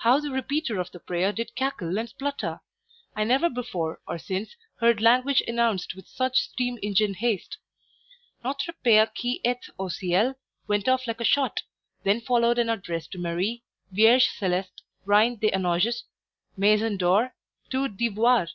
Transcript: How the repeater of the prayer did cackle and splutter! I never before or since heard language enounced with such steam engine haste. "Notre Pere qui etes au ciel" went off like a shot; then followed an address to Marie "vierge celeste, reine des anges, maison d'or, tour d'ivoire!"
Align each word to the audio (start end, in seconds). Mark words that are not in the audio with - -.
How 0.00 0.20
the 0.20 0.30
repeater 0.30 0.78
of 0.78 0.90
the 0.90 1.00
prayer 1.00 1.32
did 1.32 1.54
cackle 1.56 1.96
and 1.96 2.06
splutter! 2.06 2.60
I 3.16 3.24
never 3.24 3.48
before 3.48 4.02
or 4.06 4.18
since 4.18 4.54
heard 4.80 5.00
language 5.00 5.40
enounced 5.40 5.94
with 5.96 6.06
such 6.08 6.40
steam 6.42 6.78
engine 6.82 7.14
haste. 7.14 7.56
"Notre 8.44 8.74
Pere 8.84 9.06
qui 9.18 9.40
etes 9.42 9.70
au 9.78 9.88
ciel" 9.88 10.34
went 10.68 10.88
off 10.90 11.06
like 11.06 11.22
a 11.22 11.24
shot; 11.24 11.62
then 12.04 12.20
followed 12.20 12.58
an 12.58 12.68
address 12.68 13.06
to 13.06 13.18
Marie 13.18 13.64
"vierge 13.90 14.28
celeste, 14.36 14.82
reine 15.06 15.36
des 15.38 15.52
anges, 15.54 16.04
maison 16.54 16.98
d'or, 16.98 17.34
tour 17.70 17.88
d'ivoire!" 17.88 18.48